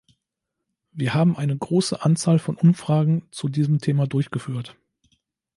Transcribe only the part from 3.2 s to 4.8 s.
zu diesem Thema durchgeführt.